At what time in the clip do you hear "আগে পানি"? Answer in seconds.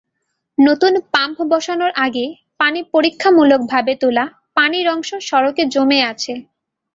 2.05-2.79